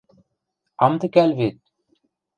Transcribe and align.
Ам 0.85 0.93
тӹкал 1.01 1.29
вет... 1.39 1.55